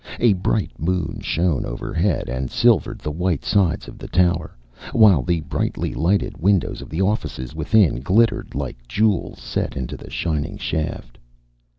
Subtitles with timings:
[0.19, 4.57] A bright moon shone overhead and silvered the white sides of the tower,
[4.93, 10.09] while the brightly lighted windows of the offices within glittered like jewels set into the
[10.09, 11.19] shining shaft.